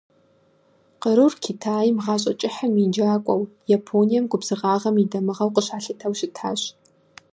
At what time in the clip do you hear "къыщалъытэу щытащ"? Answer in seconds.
5.55-6.61